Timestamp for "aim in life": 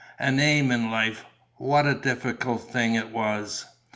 0.39-1.23